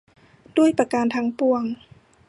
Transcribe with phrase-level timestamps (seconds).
[0.57, 1.63] ด้วยประการทั้งปวง